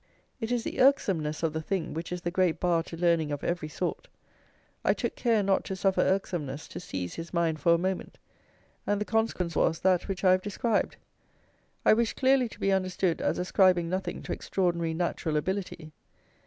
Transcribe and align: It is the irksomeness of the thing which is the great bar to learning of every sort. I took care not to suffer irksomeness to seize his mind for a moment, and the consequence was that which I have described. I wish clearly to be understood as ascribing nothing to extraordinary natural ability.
It 0.39 0.51
is 0.51 0.63
the 0.63 0.79
irksomeness 0.79 1.43
of 1.43 1.53
the 1.53 1.61
thing 1.61 1.93
which 1.93 2.11
is 2.11 2.21
the 2.21 2.31
great 2.31 2.59
bar 2.59 2.81
to 2.81 2.97
learning 2.97 3.31
of 3.31 3.43
every 3.43 3.69
sort. 3.69 4.07
I 4.83 4.95
took 4.95 5.15
care 5.15 5.43
not 5.43 5.63
to 5.65 5.75
suffer 5.75 6.01
irksomeness 6.01 6.67
to 6.69 6.79
seize 6.79 7.13
his 7.13 7.31
mind 7.35 7.59
for 7.59 7.75
a 7.75 7.77
moment, 7.77 8.17
and 8.87 8.99
the 8.99 9.05
consequence 9.05 9.55
was 9.55 9.81
that 9.81 10.07
which 10.07 10.23
I 10.23 10.31
have 10.31 10.41
described. 10.41 10.95
I 11.85 11.93
wish 11.93 12.13
clearly 12.13 12.49
to 12.49 12.59
be 12.59 12.71
understood 12.71 13.21
as 13.21 13.37
ascribing 13.37 13.89
nothing 13.89 14.23
to 14.23 14.31
extraordinary 14.33 14.95
natural 14.95 15.37
ability. 15.37 15.91